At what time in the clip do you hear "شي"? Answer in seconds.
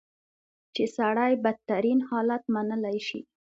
3.07-3.21